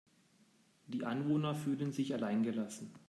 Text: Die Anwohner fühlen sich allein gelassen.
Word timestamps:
Die 0.87 1.05
Anwohner 1.05 1.53
fühlen 1.53 1.91
sich 1.91 2.11
allein 2.15 2.41
gelassen. 2.41 2.91